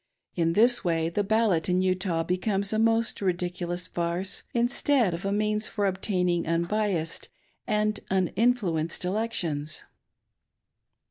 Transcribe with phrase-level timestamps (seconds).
[0.35, 5.31] In this way the ballot in Utah becomes a most ridiculous farce, instead of a
[5.31, 7.29] means for obtaining unbiassed
[7.67, 9.83] and uninfluenced elections.